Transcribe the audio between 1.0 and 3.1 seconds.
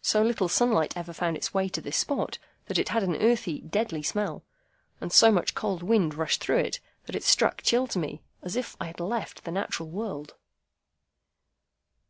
found its way to this spot, that it had